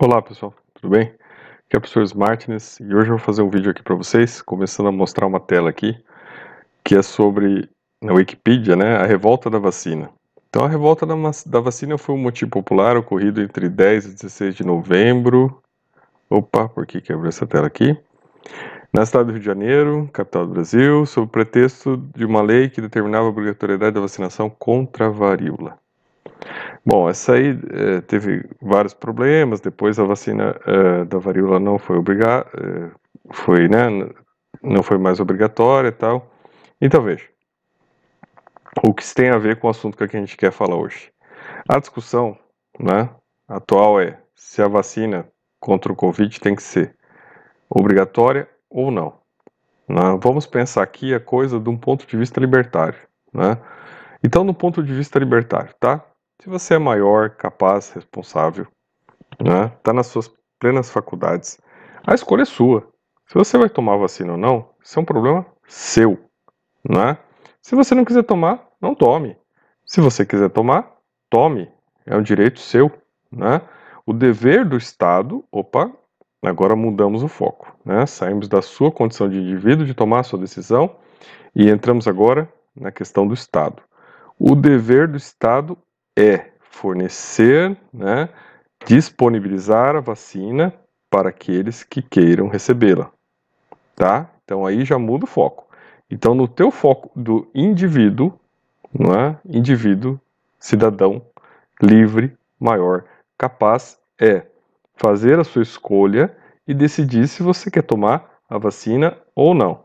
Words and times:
Olá 0.00 0.22
pessoal, 0.22 0.54
tudo 0.74 0.90
bem? 0.90 1.08
Aqui 1.08 1.74
é 1.74 1.76
o 1.76 1.80
professor 1.80 2.04
Smartness 2.04 2.78
e 2.78 2.94
hoje 2.94 3.10
eu 3.10 3.16
vou 3.16 3.18
fazer 3.18 3.42
um 3.42 3.50
vídeo 3.50 3.72
aqui 3.72 3.82
para 3.82 3.96
vocês, 3.96 4.40
começando 4.40 4.86
a 4.86 4.92
mostrar 4.92 5.26
uma 5.26 5.40
tela 5.40 5.70
aqui, 5.70 5.98
que 6.84 6.94
é 6.94 7.02
sobre, 7.02 7.68
na 8.00 8.12
Wikipedia, 8.12 8.76
né, 8.76 8.96
a 8.96 9.04
revolta 9.04 9.50
da 9.50 9.58
vacina. 9.58 10.08
Então 10.48 10.64
a 10.64 10.68
revolta 10.68 11.04
da, 11.04 11.16
da 11.46 11.58
vacina 11.58 11.98
foi 11.98 12.14
um 12.14 12.18
motivo 12.18 12.48
popular 12.48 12.96
ocorrido 12.96 13.42
entre 13.42 13.68
10 13.68 14.04
e 14.04 14.14
16 14.14 14.54
de 14.54 14.64
novembro, 14.64 15.60
opa, 16.30 16.68
por 16.68 16.86
que 16.86 17.00
quebrou 17.00 17.26
essa 17.26 17.44
tela 17.44 17.66
aqui? 17.66 17.98
Na 18.92 19.04
cidade 19.04 19.24
do 19.24 19.32
Rio 19.32 19.40
de 19.40 19.46
Janeiro, 19.46 20.08
capital 20.12 20.46
do 20.46 20.52
Brasil, 20.52 21.06
sob 21.06 21.26
o 21.26 21.28
pretexto 21.30 21.96
de 22.14 22.24
uma 22.24 22.40
lei 22.40 22.70
que 22.70 22.80
determinava 22.80 23.26
a 23.26 23.30
obrigatoriedade 23.30 23.96
da 23.96 24.00
vacinação 24.00 24.48
contra 24.48 25.06
a 25.06 25.10
varíola. 25.10 25.76
Bom, 26.84 27.08
essa 27.08 27.34
aí 27.34 27.58
é, 27.70 28.00
teve 28.02 28.48
vários 28.62 28.94
problemas, 28.94 29.60
depois 29.60 29.98
a 29.98 30.04
vacina 30.04 30.56
é, 30.66 31.04
da 31.04 31.18
varíola 31.18 31.58
não 31.58 31.78
foi 31.78 31.98
obrigada, 31.98 32.48
é, 32.56 32.90
foi, 33.32 33.68
né, 33.68 33.88
não 34.62 34.82
foi 34.82 34.98
mais 34.98 35.20
obrigatória 35.20 35.88
e 35.88 35.92
tal. 35.92 36.30
Então 36.80 37.02
veja, 37.02 37.24
o 38.82 38.94
que 38.94 39.02
isso 39.02 39.14
tem 39.14 39.30
a 39.30 39.38
ver 39.38 39.58
com 39.58 39.66
o 39.66 39.70
assunto 39.70 39.96
que 39.96 40.04
a 40.04 40.06
gente 40.06 40.36
quer 40.36 40.52
falar 40.52 40.76
hoje. 40.76 41.10
A 41.68 41.78
discussão 41.78 42.38
né, 42.78 43.10
atual 43.48 44.00
é 44.00 44.18
se 44.34 44.62
a 44.62 44.68
vacina 44.68 45.28
contra 45.60 45.92
o 45.92 45.96
Covid 45.96 46.40
tem 46.40 46.54
que 46.54 46.62
ser 46.62 46.96
obrigatória 47.68 48.48
ou 48.70 48.90
não. 48.90 49.18
Né? 49.88 50.18
Vamos 50.22 50.46
pensar 50.46 50.82
aqui 50.82 51.14
a 51.14 51.20
coisa 51.20 51.58
de 51.58 51.68
um 51.68 51.76
ponto 51.76 52.06
de 52.06 52.16
vista 52.16 52.40
libertário. 52.40 52.98
Né? 53.32 53.58
Então, 54.22 54.44
do 54.44 54.54
ponto 54.54 54.82
de 54.82 54.92
vista 54.92 55.18
libertário, 55.18 55.74
tá? 55.78 56.04
Se 56.40 56.48
você 56.48 56.74
é 56.74 56.78
maior, 56.78 57.30
capaz, 57.30 57.90
responsável, 57.90 58.68
né, 59.40 59.72
tá 59.82 59.92
nas 59.92 60.06
suas 60.06 60.30
plenas 60.60 60.88
faculdades, 60.88 61.58
a 62.06 62.14
escolha 62.14 62.42
é 62.42 62.44
sua. 62.44 62.88
Se 63.26 63.34
você 63.34 63.58
vai 63.58 63.68
tomar 63.68 63.96
vacina 63.96 64.32
ou 64.32 64.38
não, 64.38 64.70
isso 64.80 64.96
é 64.96 65.02
um 65.02 65.04
problema 65.04 65.44
seu, 65.66 66.16
né? 66.88 67.18
Se 67.60 67.74
você 67.74 67.92
não 67.92 68.04
quiser 68.04 68.22
tomar, 68.22 68.68
não 68.80 68.94
tome. 68.94 69.36
Se 69.84 70.00
você 70.00 70.24
quiser 70.24 70.48
tomar, 70.50 70.96
tome. 71.28 71.68
É 72.06 72.16
um 72.16 72.22
direito 72.22 72.60
seu, 72.60 72.90
né? 73.32 73.60
O 74.06 74.12
dever 74.12 74.64
do 74.64 74.76
Estado, 74.76 75.44
opa, 75.50 75.92
agora 76.42 76.76
mudamos 76.76 77.24
o 77.24 77.28
foco, 77.28 77.76
né? 77.84 78.06
Saímos 78.06 78.48
da 78.48 78.62
sua 78.62 78.92
condição 78.92 79.28
de 79.28 79.38
indivíduo 79.38 79.84
de 79.84 79.92
tomar 79.92 80.20
a 80.20 80.22
sua 80.22 80.38
decisão 80.38 80.96
e 81.52 81.68
entramos 81.68 82.06
agora 82.06 82.48
na 82.76 82.92
questão 82.92 83.26
do 83.26 83.34
Estado. 83.34 83.82
O 84.38 84.54
dever 84.54 85.08
do 85.08 85.16
Estado 85.16 85.76
é 86.18 86.50
fornecer, 86.60 87.76
né, 87.92 88.28
disponibilizar 88.84 89.94
a 89.94 90.00
vacina 90.00 90.74
para 91.08 91.28
aqueles 91.28 91.84
que 91.84 92.02
queiram 92.02 92.48
recebê-la, 92.48 93.12
tá? 93.94 94.28
Então 94.44 94.66
aí 94.66 94.84
já 94.84 94.98
muda 94.98 95.24
o 95.24 95.28
foco. 95.28 95.68
Então 96.10 96.34
no 96.34 96.48
teu 96.48 96.72
foco 96.72 97.10
do 97.14 97.48
indivíduo, 97.54 98.32
não 98.92 99.14
é? 99.14 99.38
Indivíduo, 99.48 100.20
cidadão, 100.58 101.22
livre, 101.80 102.36
maior, 102.58 103.04
capaz 103.36 103.96
é 104.20 104.42
fazer 104.96 105.38
a 105.38 105.44
sua 105.44 105.62
escolha 105.62 106.36
e 106.66 106.74
decidir 106.74 107.28
se 107.28 107.44
você 107.44 107.70
quer 107.70 107.82
tomar 107.82 108.40
a 108.50 108.58
vacina 108.58 109.16
ou 109.36 109.54
não. 109.54 109.84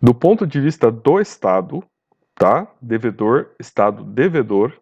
Do 0.00 0.12
ponto 0.12 0.46
de 0.46 0.60
vista 0.60 0.90
do 0.90 1.18
Estado, 1.18 1.82
tá? 2.34 2.66
Devedor, 2.80 3.50
Estado 3.58 4.04
devedor, 4.04 4.81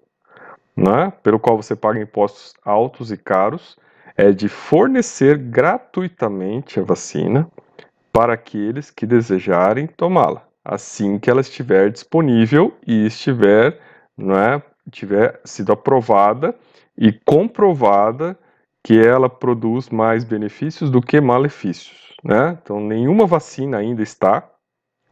né, 0.77 1.13
pelo 1.23 1.39
qual 1.39 1.57
você 1.57 1.75
paga 1.77 2.01
impostos 2.01 2.55
altos 2.65 3.11
e 3.11 3.17
caros, 3.17 3.77
é 4.17 4.33
de 4.33 4.49
fornecer 4.49 5.39
gratuitamente 5.39 6.81
a 6.81 6.83
vacina 6.83 7.49
para 8.13 8.35
aqueles 8.35 8.91
que 8.91 9.07
desejarem 9.07 9.87
tomá-la, 9.87 10.47
assim 10.65 11.19
que 11.19 11.31
ela 11.31 11.41
estiver 11.41 11.91
disponível 11.91 12.77
e 12.87 13.07
estiver, 13.07 13.81
né, 14.17 14.63
tiver 14.91 15.41
sido 15.45 15.73
aprovada 15.73 16.55
e 16.97 17.13
comprovada 17.13 18.39
que 18.83 18.99
ela 18.99 19.29
produz 19.29 19.89
mais 19.89 20.25
benefícios 20.25 20.91
do 20.91 21.01
que 21.01 21.21
malefícios, 21.21 22.15
né? 22.25 22.59
Então 22.63 22.81
nenhuma 22.81 23.27
vacina 23.27 23.79
ainda 23.79 24.03
está 24.03 24.49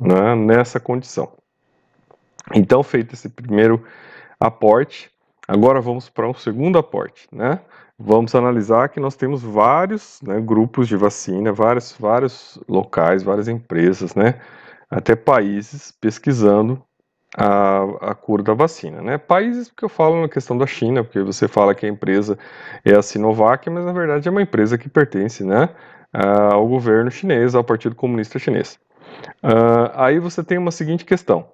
né, 0.01 0.35
nessa 0.35 0.81
condição. 0.81 1.33
Então 2.55 2.83
feito 2.83 3.15
esse 3.15 3.29
primeiro 3.29 3.85
aporte, 4.41 5.11
Agora 5.49 5.81
vamos 5.81 6.11
para 6.11 6.29
um 6.29 6.35
segundo 6.35 6.79
aporte, 6.79 7.27
né? 7.33 7.61
Vamos 7.99 8.35
analisar 8.35 8.91
que 8.91 9.01
nós 9.01 9.17
temos 9.17 9.43
vários 9.43 10.21
né, 10.23 10.39
grupos 10.41 10.87
de 10.87 10.95
vacina, 10.95 11.51
vários, 11.51 11.97
vários 11.99 12.61
locais, 12.69 13.23
várias 13.23 13.49
empresas, 13.49 14.15
né? 14.15 14.39
Até 14.91 15.17
países 15.17 15.91
pesquisando 15.91 16.81
a, 17.37 18.11
a 18.11 18.15
cura 18.15 18.43
da 18.43 18.53
vacina, 18.53 19.01
né? 19.01 19.17
Países 19.17 19.73
que 19.75 19.85
eu 19.85 19.89
falo 19.89 20.21
na 20.21 20.29
questão 20.29 20.57
da 20.57 20.67
China, 20.67 21.03
porque 21.03 21.23
você 21.23 21.49
fala 21.49 21.75
que 21.75 21.87
a 21.87 21.89
empresa 21.89 22.39
é 22.85 22.95
a 22.95 23.03
Sinovac, 23.03 23.71
mas 23.71 23.87
na 23.87 23.93
verdade 23.93 24.29
é 24.29 24.31
uma 24.31 24.43
empresa 24.43 24.77
que 24.77 24.89
pertence, 24.89 25.43
né? 25.43 25.71
Ao 26.13 26.67
governo 26.69 27.11
chinês, 27.11 27.55
ao 27.55 27.65
Partido 27.65 27.95
Comunista 27.95 28.39
Chinês. 28.39 28.79
Uh, 29.43 29.91
aí 29.95 30.19
você 30.19 30.43
tem 30.45 30.59
uma 30.59 30.71
seguinte 30.71 31.05
questão: 31.05 31.49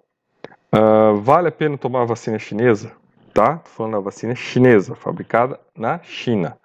uh, 0.75 1.17
vale 1.17 1.49
a 1.49 1.53
pena 1.53 1.79
tomar 1.79 2.03
a 2.03 2.07
vacina 2.07 2.39
chinesa? 2.39 2.93
Tá? 3.35 3.57
Tô 3.57 3.69
falando 3.71 3.93
da 3.93 4.01
vacina 4.01 4.35
chinesa, 4.35 4.95
fabricada 4.95 5.59
na 5.77 5.99
China. 6.03 6.57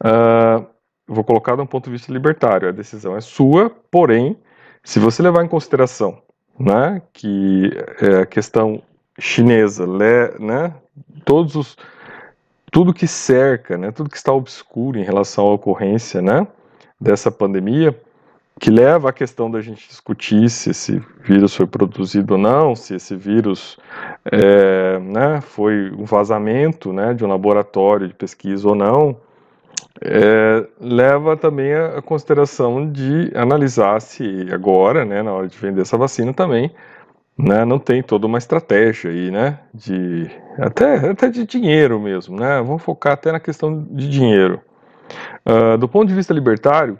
Uh, 0.00 0.66
vou 1.06 1.22
colocar 1.22 1.54
de 1.54 1.62
um 1.62 1.66
ponto 1.66 1.84
de 1.84 1.90
vista 1.90 2.10
libertário, 2.10 2.68
a 2.68 2.72
decisão 2.72 3.16
é 3.16 3.20
sua, 3.20 3.70
porém, 3.90 4.36
se 4.82 4.98
você 4.98 5.22
levar 5.22 5.44
em 5.44 5.48
consideração 5.48 6.22
né, 6.58 7.00
que 7.12 7.70
é 8.00 8.22
a 8.22 8.26
questão 8.26 8.82
chinesa, 9.18 9.86
né, 10.38 10.74
todos 11.24 11.54
os, 11.54 11.76
tudo 12.72 12.92
que 12.92 13.06
cerca, 13.06 13.76
né, 13.78 13.92
tudo 13.92 14.10
que 14.10 14.16
está 14.16 14.32
obscuro 14.32 14.98
em 14.98 15.04
relação 15.04 15.46
à 15.46 15.52
ocorrência 15.52 16.20
né, 16.20 16.46
dessa 17.00 17.30
pandemia, 17.30 17.98
que 18.58 18.70
leva 18.70 19.10
à 19.10 19.12
questão 19.12 19.50
da 19.50 19.60
gente 19.60 19.88
discutir 19.88 20.50
se 20.50 20.70
esse 20.70 21.02
vírus 21.20 21.54
foi 21.54 21.66
produzido 21.66 22.34
ou 22.34 22.40
não, 22.40 22.74
se 22.74 22.94
esse 22.94 23.14
vírus 23.14 23.78
é, 24.24 24.98
né, 24.98 25.40
foi 25.40 25.90
um 25.92 26.04
vazamento 26.04 26.92
né, 26.92 27.14
de 27.14 27.24
um 27.24 27.28
laboratório 27.28 28.08
de 28.08 28.14
pesquisa 28.14 28.68
ou 28.68 28.74
não, 28.74 29.16
é, 30.00 30.66
leva 30.80 31.36
também 31.36 31.72
a, 31.72 32.02
consideração 32.02 32.90
de 32.90 33.30
analisar 33.34 34.00
se 34.00 34.48
agora, 34.52 35.04
né, 35.04 35.22
na 35.22 35.32
hora 35.32 35.46
de 35.46 35.56
vender 35.56 35.82
essa 35.82 35.96
vacina 35.96 36.32
também, 36.32 36.72
né, 37.36 37.64
não 37.64 37.78
tem 37.78 38.02
toda 38.02 38.26
uma 38.26 38.38
estratégia 38.38 39.10
aí, 39.10 39.30
né, 39.30 39.60
de 39.72 40.28
até, 40.58 41.10
até 41.10 41.28
de 41.28 41.46
dinheiro 41.46 42.00
mesmo, 42.00 42.38
né, 42.38 42.60
vamos 42.60 42.82
focar 42.82 43.12
até 43.12 43.30
na 43.30 43.40
questão 43.40 43.86
de 43.90 44.08
dinheiro. 44.08 44.60
Uh, 45.46 45.78
do 45.78 45.88
ponto 45.88 46.08
de 46.08 46.14
vista 46.14 46.34
libertário, 46.34 46.98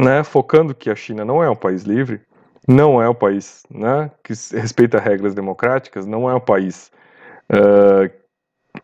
né, 0.00 0.24
focando 0.24 0.74
que 0.74 0.90
a 0.90 0.96
China 0.96 1.24
não 1.24 1.42
é 1.42 1.48
um 1.48 1.56
país 1.56 1.82
livre, 1.82 2.20
não 2.66 3.00
é 3.00 3.08
um 3.08 3.14
país 3.14 3.64
né, 3.70 4.10
que 4.22 4.32
respeita 4.56 4.98
regras 4.98 5.34
democráticas, 5.34 6.06
não 6.06 6.28
é 6.28 6.34
um 6.34 6.40
país 6.40 6.90
uh, 7.50 8.10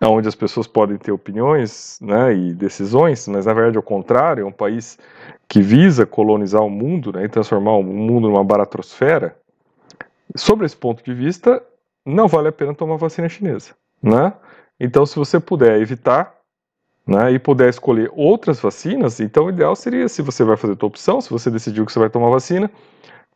onde 0.06 0.28
as 0.28 0.34
pessoas 0.34 0.66
podem 0.66 0.96
ter 0.96 1.12
opiniões 1.12 1.98
né, 2.00 2.34
e 2.34 2.54
decisões, 2.54 3.26
mas 3.26 3.46
na 3.46 3.52
verdade 3.52 3.76
ao 3.76 3.82
contrário, 3.82 4.42
é 4.42 4.46
um 4.46 4.52
país 4.52 4.98
que 5.48 5.60
visa 5.60 6.06
colonizar 6.06 6.62
o 6.62 6.70
mundo 6.70 7.12
né, 7.12 7.24
e 7.24 7.28
transformar 7.28 7.72
o 7.72 7.82
mundo 7.82 8.28
numa 8.28 8.44
baratrosfera. 8.44 9.36
Sobre 10.36 10.64
esse 10.64 10.76
ponto 10.76 11.02
de 11.02 11.12
vista, 11.12 11.60
não 12.06 12.28
vale 12.28 12.48
a 12.48 12.52
pena 12.52 12.74
tomar 12.74 12.96
vacina 12.96 13.28
chinesa. 13.28 13.74
Né? 14.00 14.32
Então, 14.78 15.04
se 15.04 15.16
você 15.16 15.40
puder 15.40 15.80
evitar 15.80 16.39
né, 17.06 17.32
e 17.32 17.38
puder 17.38 17.68
escolher 17.68 18.10
outras 18.14 18.60
vacinas, 18.60 19.20
então 19.20 19.46
o 19.46 19.50
ideal 19.50 19.74
seria, 19.74 20.08
se 20.08 20.22
você 20.22 20.44
vai 20.44 20.56
fazer 20.56 20.74
a 20.74 20.76
sua 20.76 20.86
opção, 20.86 21.20
se 21.20 21.30
você 21.30 21.50
decidiu 21.50 21.84
que 21.84 21.92
você 21.92 21.98
vai 21.98 22.10
tomar 22.10 22.30
vacina, 22.30 22.70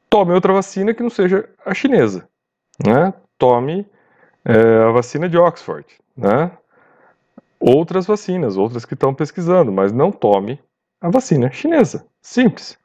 tome 0.08 0.32
outra 0.32 0.52
vacina 0.52 0.94
que 0.94 1.02
não 1.02 1.11
seja 1.11 1.49
a 1.64 1.75
chinesa. 1.75 2.28
Né? 2.84 3.12
Tome 3.38 3.87
é, 4.44 4.84
a 4.84 4.90
vacina 4.90 5.28
de 5.28 5.37
Oxford. 5.37 5.87
Né? 6.16 6.50
Outras 7.58 8.06
vacinas, 8.06 8.56
outras 8.56 8.84
que 8.84 8.94
estão 8.94 9.14
pesquisando, 9.14 9.72
mas 9.72 9.93
não 9.93 10.12
tome 10.12 10.60
a 11.00 11.10
vacina 11.10 11.50
chinesa. 11.50 12.06
Simples. 12.22 12.78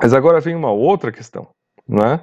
Mas 0.00 0.12
agora 0.12 0.40
vem 0.40 0.54
uma 0.54 0.70
outra 0.70 1.10
questão. 1.10 1.48
Né? 1.88 2.20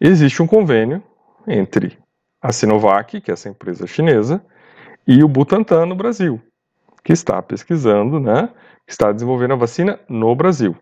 Existe 0.00 0.42
um 0.42 0.46
convênio 0.46 1.02
entre 1.46 1.98
a 2.40 2.52
Sinovac, 2.52 3.20
que 3.20 3.30
é 3.30 3.34
essa 3.34 3.48
empresa 3.48 3.86
chinesa, 3.86 4.44
e 5.06 5.22
o 5.22 5.28
Butantan 5.28 5.86
no 5.86 5.94
Brasil 5.94 6.40
que 7.04 7.12
está 7.12 7.40
pesquisando, 7.42 8.20
né, 8.20 8.48
que 8.86 8.92
está 8.92 9.10
desenvolvendo 9.12 9.52
a 9.52 9.56
vacina 9.56 9.98
no 10.08 10.34
Brasil. 10.34 10.76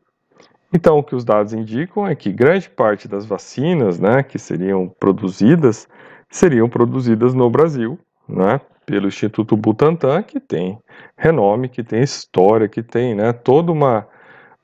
Então, 0.73 0.99
o 0.99 1.03
que 1.03 1.17
os 1.17 1.25
dados 1.25 1.53
indicam 1.53 2.07
é 2.07 2.15
que 2.15 2.33
grande 2.33 2.71
parte 2.71 3.09
das 3.09 3.27
vacinas, 3.27 3.99
né, 3.99 4.23
que 4.23 4.39
seriam 4.39 4.89
produzidas, 4.89 5.89
seriam 6.31 6.69
produzidas 6.69 7.35
no 7.35 7.51
Brasil, 7.51 7.99
né, 8.29 8.61
pelo 8.87 9.09
Instituto 9.09 9.57
Butantan, 9.57 10.23
que 10.23 10.39
tem 10.39 10.79
renome, 11.17 11.69
que 11.69 11.83
tem 11.83 12.03
história, 12.03 12.69
que 12.69 12.83
tem 12.83 13.15
né, 13.15 13.33
toda 13.33 13.73
uma, 13.73 14.07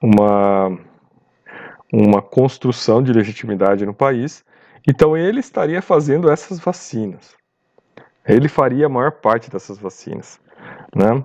uma, 0.01 0.79
uma 1.93 2.23
construção 2.23 3.03
de 3.03 3.13
legitimidade 3.13 3.85
no 3.85 3.95
país. 3.95 4.45
Então 4.89 5.17
ele 5.17 5.41
estaria 5.41 5.83
fazendo 5.83 6.31
essas 6.31 6.59
vacinas. 6.61 7.35
Ele 8.27 8.49
faria 8.49 8.87
a 8.87 8.89
maior 8.89 9.13
parte 9.13 9.51
dessas 9.51 9.79
vacinas. 9.79 10.41
Né? 10.95 11.25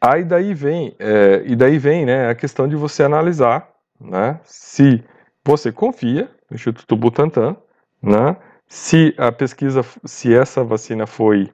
Aí 0.00 0.24
daí 0.24 0.54
vem, 0.54 0.94
é, 0.98 1.42
e 1.44 1.56
daí 1.56 1.78
vem 1.78 2.06
né, 2.06 2.28
a 2.28 2.34
questão 2.34 2.68
de 2.68 2.76
você 2.76 3.02
analisar 3.02 3.68
né, 4.00 4.38
se 4.44 5.02
você 5.44 5.72
confia 5.72 6.30
no 6.48 6.54
Instituto 6.54 6.96
Butantan, 6.96 7.56
né, 8.00 8.36
se 8.68 9.14
a 9.18 9.32
pesquisa, 9.32 9.84
se 10.04 10.32
essa 10.32 10.62
vacina 10.62 11.06
foi 11.06 11.50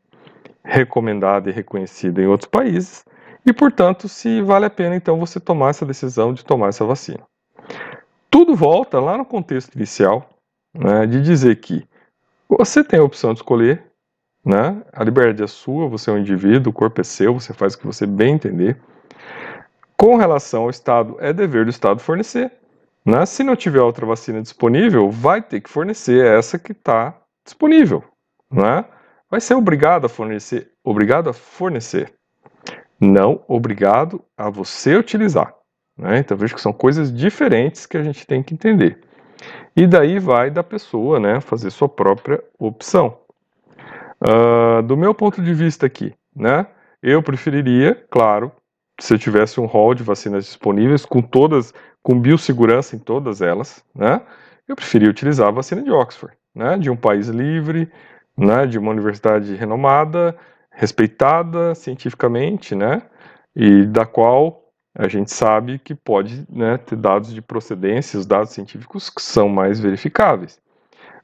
recomendada 0.62 1.48
e 1.48 1.52
reconhecida 1.52 2.20
em 2.20 2.26
outros 2.26 2.50
países, 2.50 3.04
e 3.46 3.52
portanto 3.52 4.08
se 4.08 4.42
vale 4.42 4.66
a 4.66 4.70
pena 4.70 4.96
então 4.96 5.18
você 5.18 5.38
tomar 5.38 5.70
essa 5.70 5.86
decisão 5.86 6.34
de 6.34 6.44
tomar 6.44 6.68
essa 6.68 6.84
vacina. 6.84 7.22
Tudo 8.30 8.54
volta 8.54 8.98
lá 9.00 9.16
no 9.16 9.24
contexto 9.24 9.74
inicial 9.74 10.28
né, 10.74 11.06
de 11.06 11.22
dizer 11.22 11.56
que 11.56 11.86
você 12.48 12.84
tem 12.84 12.98
a 12.98 13.04
opção 13.04 13.32
de 13.32 13.38
escolher, 13.38 13.84
né, 14.44 14.82
a 14.92 15.02
liberdade 15.02 15.42
é 15.42 15.46
sua, 15.46 15.88
você 15.88 16.10
é 16.10 16.12
um 16.12 16.18
indivíduo, 16.18 16.70
o 16.70 16.74
corpo 16.74 17.00
é 17.00 17.04
seu, 17.04 17.32
você 17.32 17.54
faz 17.54 17.74
o 17.74 17.78
que 17.78 17.86
você 17.86 18.06
bem 18.06 18.34
entender. 18.34 18.78
Com 19.96 20.16
relação 20.16 20.64
ao 20.64 20.70
Estado, 20.70 21.16
é 21.18 21.32
dever 21.32 21.64
do 21.64 21.70
Estado 21.70 22.00
fornecer. 22.00 22.52
Né? 23.04 23.24
Se 23.24 23.42
não 23.42 23.56
tiver 23.56 23.80
outra 23.80 24.04
vacina 24.04 24.42
disponível, 24.42 25.10
vai 25.10 25.40
ter 25.40 25.60
que 25.60 25.70
fornecer 25.70 26.24
essa 26.24 26.58
que 26.58 26.72
está 26.72 27.16
disponível. 27.44 28.04
Né? 28.50 28.84
Vai 29.30 29.40
ser 29.40 29.54
obrigado 29.54 30.06
a 30.06 30.08
fornecer, 30.08 30.70
obrigado 30.82 31.30
a 31.30 31.32
fornecer, 31.32 32.12
não 33.00 33.42
obrigado 33.48 34.22
a 34.36 34.50
você 34.50 34.96
utilizar. 34.96 35.54
Né? 35.96 36.18
Então 36.18 36.36
vejo 36.36 36.54
que 36.54 36.60
são 36.60 36.72
coisas 36.72 37.14
diferentes 37.14 37.86
que 37.86 37.96
a 37.96 38.02
gente 38.02 38.26
tem 38.26 38.42
que 38.42 38.54
entender. 38.54 39.00
E 39.76 39.86
daí 39.86 40.18
vai 40.18 40.50
da 40.50 40.62
pessoa 40.62 41.18
né, 41.18 41.40
fazer 41.40 41.70
sua 41.70 41.88
própria 41.88 42.42
opção. 42.58 43.18
Uh, 44.24 44.82
do 44.82 44.96
meu 44.96 45.14
ponto 45.14 45.42
de 45.42 45.52
vista 45.52 45.84
aqui, 45.84 46.14
né, 46.34 46.66
eu 47.02 47.22
preferiria, 47.22 47.94
claro, 48.10 48.50
se 48.98 49.12
eu 49.12 49.18
tivesse 49.18 49.60
um 49.60 49.66
hall 49.66 49.94
de 49.94 50.02
vacinas 50.02 50.46
disponíveis 50.46 51.04
com 51.04 51.20
todas, 51.20 51.74
com 52.02 52.18
biossegurança 52.18 52.96
em 52.96 52.98
todas 52.98 53.42
elas, 53.42 53.84
né, 53.94 54.22
eu 54.66 54.74
preferia 54.74 55.10
utilizar 55.10 55.48
a 55.48 55.50
vacina 55.50 55.82
de 55.82 55.90
Oxford, 55.90 56.34
né, 56.54 56.78
de 56.78 56.88
um 56.88 56.96
país 56.96 57.28
livre, 57.28 57.92
né, 58.34 58.66
de 58.66 58.78
uma 58.78 58.90
universidade 58.90 59.54
renomada, 59.56 60.34
respeitada 60.70 61.74
cientificamente, 61.74 62.74
né, 62.74 63.02
e 63.54 63.84
da 63.84 64.06
qual 64.06 64.64
a 64.96 65.06
gente 65.06 65.32
sabe 65.32 65.78
que 65.78 65.94
pode 65.94 66.46
né, 66.48 66.78
ter 66.78 66.96
dados 66.96 67.34
de 67.34 67.42
procedência, 67.42 68.18
os 68.18 68.24
dados 68.24 68.52
científicos 68.52 69.10
que 69.10 69.20
são 69.20 69.50
mais 69.50 69.78
verificáveis. 69.78 70.58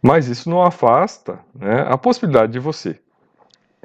Mas 0.02 0.29
isso 0.29 0.49
não 0.49 0.62
afasta 0.62 1.41
né, 1.55 1.87
a 1.88 1.99
possibilidade 1.99 2.52
de 2.52 2.58
você 2.58 2.99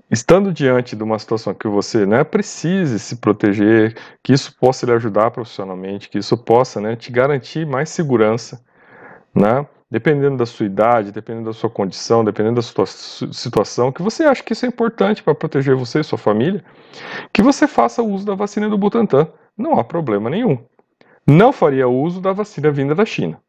estando 0.09 0.53
diante 0.53 0.95
de 0.95 1.03
uma 1.03 1.17
situação 1.17 1.53
que 1.53 1.67
você 1.67 2.06
né, 2.06 2.23
precise 2.23 3.00
se 3.00 3.17
proteger, 3.17 3.95
que 4.23 4.33
isso 4.33 4.56
possa 4.57 4.85
lhe 4.85 4.91
ajudar 4.91 5.31
profissionalmente, 5.31 6.09
que 6.09 6.17
isso 6.17 6.38
possa 6.38 6.79
né, 6.79 6.95
te 6.95 7.12
garantir 7.12 7.65
mais 7.65 7.89
segurança, 7.89 8.63
né, 9.33 9.65
dependendo 9.89 10.38
da 10.38 10.45
sua 10.45 10.65
idade, 10.65 11.12
dependendo 11.12 11.45
da 11.45 11.53
sua 11.53 11.69
condição, 11.69 12.23
dependendo 12.23 12.56
da 12.56 12.62
sua 12.62 12.85
situação, 12.85 13.91
que 13.91 14.01
você 14.01 14.23
acha 14.23 14.44
que 14.44 14.53
isso 14.53 14.65
é 14.65 14.69
importante 14.69 15.23
para 15.23 15.35
proteger 15.35 15.75
você 15.75 16.00
e 16.00 16.03
sua 16.03 16.17
família, 16.17 16.63
que 17.33 17.41
você 17.41 17.67
faça 17.67 18.01
uso 18.01 18.25
da 18.25 18.35
vacina 18.35 18.69
do 18.69 18.77
Butantan. 18.77 19.27
Não 19.57 19.79
há 19.79 19.83
problema 19.83 20.29
nenhum. 20.29 20.57
Não 21.25 21.51
faria 21.53 21.88
uso 21.88 22.19
da 22.19 22.33
vacina 22.33 22.71
vinda 22.71 22.94
da 22.94 23.06
China. 23.06 23.39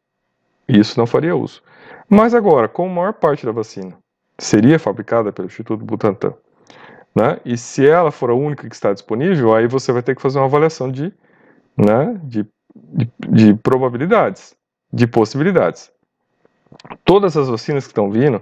Isso 0.67 0.97
não 0.97 1.05
faria 1.05 1.35
uso. 1.35 1.61
Mas 2.09 2.33
agora, 2.33 2.67
como 2.67 2.91
a 2.91 2.95
maior 2.95 3.13
parte 3.13 3.45
da 3.45 3.51
vacina 3.51 3.97
seria 4.37 4.79
fabricada 4.79 5.31
pelo 5.31 5.47
Instituto 5.47 5.83
Butantan 5.83 6.33
né? 7.17 7.39
E 7.43 7.57
se 7.57 7.87
ela 7.87 8.11
for 8.11 8.29
a 8.29 8.35
única 8.35 8.69
que 8.69 8.75
está 8.75 8.93
disponível, 8.93 9.55
aí 9.55 9.67
você 9.67 9.91
vai 9.91 10.03
ter 10.03 10.15
que 10.15 10.21
fazer 10.21 10.37
uma 10.37 10.45
avaliação 10.45 10.91
de, 10.91 11.11
né, 11.75 12.19
de, 12.23 12.45
de, 12.75 13.11
de 13.27 13.53
probabilidades, 13.55 14.55
de 14.93 15.07
possibilidades. 15.07 15.91
Todas 17.03 17.35
as 17.35 17.49
vacinas 17.49 17.85
que 17.85 17.91
estão 17.91 18.11
vindo, 18.11 18.39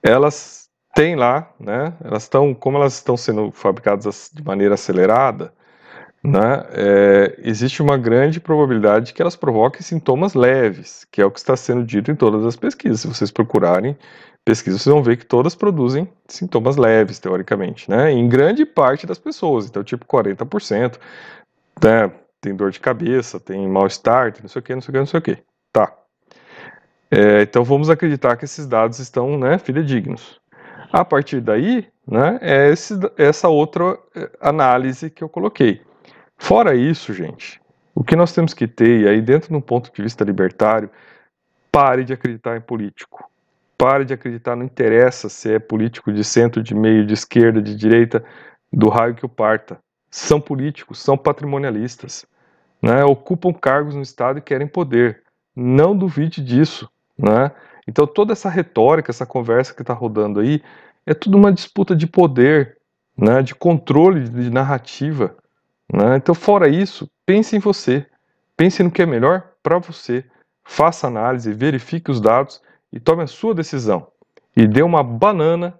elas 0.00 0.70
têm 0.94 1.16
lá, 1.16 1.50
né, 1.58 1.92
elas 2.04 2.22
estão, 2.22 2.54
como 2.54 2.76
elas 2.76 2.94
estão 2.94 3.16
sendo 3.16 3.50
fabricadas 3.50 4.30
de 4.32 4.44
maneira 4.44 4.74
acelerada, 4.74 5.52
né, 6.24 6.64
é, 6.70 7.38
existe 7.42 7.82
uma 7.82 7.98
grande 7.98 8.40
probabilidade 8.40 9.12
que 9.12 9.20
elas 9.20 9.36
provoquem 9.36 9.82
sintomas 9.82 10.32
leves, 10.32 11.04
que 11.12 11.20
é 11.20 11.26
o 11.26 11.30
que 11.30 11.38
está 11.38 11.54
sendo 11.54 11.84
dito 11.84 12.10
em 12.10 12.16
todas 12.16 12.46
as 12.46 12.56
pesquisas. 12.56 13.00
Se 13.00 13.06
vocês 13.06 13.30
procurarem 13.30 13.94
pesquisas, 14.42 14.80
vocês 14.80 14.92
vão 14.92 15.02
ver 15.02 15.18
que 15.18 15.26
todas 15.26 15.54
produzem 15.54 16.08
sintomas 16.26 16.78
leves, 16.78 17.18
teoricamente, 17.18 17.90
né? 17.90 18.10
Em 18.10 18.26
grande 18.26 18.64
parte 18.64 19.06
das 19.06 19.18
pessoas, 19.18 19.66
então 19.66 19.84
tipo 19.84 20.06
40%, 20.06 20.98
né? 21.82 22.10
Tem 22.40 22.56
dor 22.56 22.70
de 22.70 22.80
cabeça, 22.80 23.38
tem 23.38 23.68
mal-estar, 23.68 24.34
não 24.40 24.48
sei 24.48 24.60
o 24.60 24.62
que, 24.62 24.74
não 24.74 24.80
sei 24.80 24.90
o 24.90 24.92
que, 24.92 24.98
não 24.98 25.06
sei 25.06 25.18
o 25.18 25.22
que. 25.22 25.38
Tá. 25.70 25.92
É, 27.10 27.42
então 27.42 27.62
vamos 27.64 27.90
acreditar 27.90 28.36
que 28.36 28.46
esses 28.46 28.66
dados 28.66 28.98
estão, 28.98 29.38
né, 29.38 29.58
fidedignos. 29.58 30.40
A 30.90 31.04
partir 31.04 31.40
daí, 31.40 31.86
né, 32.06 32.38
é 32.40 32.70
esse, 32.70 32.94
essa 33.16 33.48
outra 33.48 33.98
é, 34.14 34.30
análise 34.40 35.10
que 35.10 35.22
eu 35.22 35.28
coloquei. 35.28 35.82
Fora 36.36 36.74
isso, 36.74 37.12
gente, 37.14 37.60
o 37.94 38.04
que 38.04 38.16
nós 38.16 38.32
temos 38.32 38.52
que 38.52 38.66
ter, 38.66 39.00
e 39.02 39.08
aí 39.08 39.22
dentro 39.22 39.48
de 39.48 39.54
um 39.54 39.60
ponto 39.60 39.92
de 39.92 40.02
vista 40.02 40.24
libertário, 40.24 40.90
pare 41.70 42.04
de 42.04 42.12
acreditar 42.12 42.56
em 42.56 42.60
político 42.60 43.28
Pare 43.76 44.04
de 44.04 44.14
acreditar, 44.14 44.54
não 44.54 44.64
interessa 44.64 45.28
se 45.28 45.52
é 45.52 45.58
político 45.58 46.12
de 46.12 46.22
centro, 46.22 46.62
de 46.62 46.74
meio, 46.74 47.04
de 47.04 47.12
esquerda, 47.12 47.60
de 47.60 47.74
direita, 47.74 48.24
do 48.72 48.88
raio 48.88 49.14
que 49.14 49.26
o 49.26 49.28
parta. 49.28 49.78
São 50.10 50.40
políticos, 50.40 51.00
são 51.00 51.18
patrimonialistas, 51.18 52.24
né? 52.80 53.04
ocupam 53.04 53.52
cargos 53.52 53.96
no 53.96 54.02
Estado 54.02 54.38
e 54.38 54.42
querem 54.42 54.68
poder. 54.68 55.22
Não 55.56 55.96
duvide 55.96 56.42
disso. 56.42 56.88
Né? 57.18 57.50
Então, 57.86 58.06
toda 58.06 58.32
essa 58.32 58.48
retórica, 58.48 59.10
essa 59.10 59.26
conversa 59.26 59.74
que 59.74 59.82
está 59.82 59.92
rodando 59.92 60.38
aí, 60.38 60.62
é 61.04 61.12
tudo 61.12 61.36
uma 61.36 61.52
disputa 61.52 61.96
de 61.96 62.06
poder, 62.06 62.78
né? 63.16 63.42
de 63.42 63.56
controle, 63.56 64.28
de 64.28 64.50
narrativa. 64.50 65.36
Né? 65.92 66.16
Então, 66.16 66.34
fora 66.34 66.68
isso, 66.68 67.10
pense 67.26 67.56
em 67.56 67.58
você. 67.58 68.06
Pense 68.56 68.82
no 68.82 68.90
que 68.90 69.02
é 69.02 69.06
melhor 69.06 69.52
para 69.62 69.78
você. 69.78 70.24
Faça 70.64 71.06
análise, 71.06 71.52
verifique 71.52 72.10
os 72.10 72.20
dados 72.20 72.60
e 72.92 73.00
tome 73.00 73.22
a 73.22 73.26
sua 73.26 73.54
decisão. 73.54 74.06
E 74.56 74.66
dê 74.66 74.82
uma 74.82 75.02
banana 75.02 75.78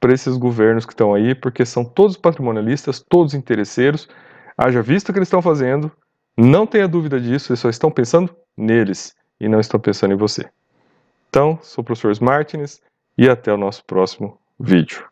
para 0.00 0.12
esses 0.12 0.36
governos 0.36 0.84
que 0.84 0.92
estão 0.92 1.14
aí, 1.14 1.34
porque 1.34 1.64
são 1.64 1.84
todos 1.84 2.16
patrimonialistas, 2.16 3.00
todos 3.00 3.34
interesseiros. 3.34 4.08
Haja 4.56 4.82
visto 4.82 5.08
o 5.08 5.12
que 5.12 5.18
eles 5.18 5.28
estão 5.28 5.42
fazendo, 5.42 5.90
não 6.36 6.66
tenha 6.66 6.88
dúvida 6.88 7.20
disso, 7.20 7.52
eles 7.52 7.60
só 7.60 7.68
estão 7.68 7.90
pensando 7.90 8.34
neles 8.56 9.14
e 9.40 9.48
não 9.48 9.60
estão 9.60 9.78
pensando 9.78 10.14
em 10.14 10.16
você. 10.16 10.48
Então, 11.28 11.58
sou 11.62 11.82
o 11.82 11.84
professor 11.84 12.14
Martins 12.20 12.80
e 13.16 13.28
até 13.28 13.52
o 13.52 13.56
nosso 13.56 13.84
próximo 13.84 14.38
vídeo. 14.58 15.04